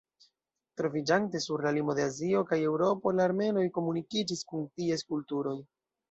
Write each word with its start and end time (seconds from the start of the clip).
Troviĝante 0.79 1.41
sur 1.41 1.63
la 1.65 1.73
limo 1.75 1.93
de 1.99 2.05
Azio 2.11 2.41
kaj 2.51 2.57
Eŭropo, 2.69 3.13
la 3.19 3.27
armenoj 3.31 3.65
komunikiĝis 3.75 4.41
kun 4.53 4.65
ties 4.81 5.05
kulturoj. 5.15 5.55